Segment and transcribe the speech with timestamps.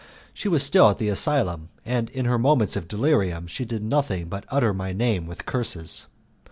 [0.33, 4.29] She was still at the asylum, and in her moments of delirium she did nothing
[4.29, 6.07] but utter my name with curses.